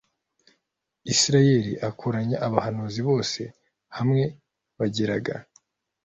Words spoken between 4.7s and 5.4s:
bageraga